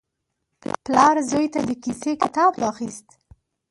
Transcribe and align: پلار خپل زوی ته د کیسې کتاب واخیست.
پلار 0.85 1.15
خپل 1.17 1.27
زوی 1.31 1.47
ته 1.53 1.59
د 1.67 1.69
کیسې 1.83 2.11
کتاب 2.23 2.51
واخیست. 2.63 3.07